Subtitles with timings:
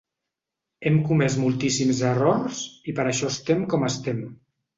[0.89, 2.63] Hem comès moltíssims errors
[2.93, 4.27] i per això estem com estem.